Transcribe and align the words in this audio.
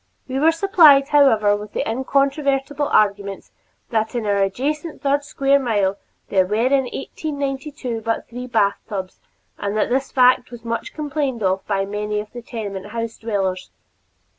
We 0.27 0.39
were 0.39 0.51
supplied, 0.51 1.09
however, 1.09 1.55
with 1.55 1.73
the 1.73 1.87
incontrovertible 1.87 2.87
argument 2.87 3.51
that 3.91 4.15
in 4.15 4.25
our 4.25 4.37
adjacent 4.41 5.03
third 5.03 5.23
square 5.23 5.59
mile 5.59 5.97
there 6.29 6.43
were 6.47 6.55
in 6.55 6.85
1892 6.85 8.01
but 8.01 8.27
three 8.27 8.47
bathtubs 8.47 9.19
and 9.59 9.77
that 9.77 9.89
this 9.91 10.11
fact 10.11 10.49
was 10.49 10.65
much 10.65 10.95
complained 10.95 11.43
of 11.43 11.63
by 11.67 11.85
many 11.85 12.19
of 12.19 12.31
the 12.33 12.41
tenement 12.41 12.87
house 12.87 13.19
dwellers. 13.19 13.69